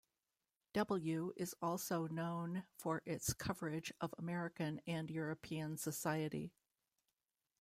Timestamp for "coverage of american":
3.33-4.81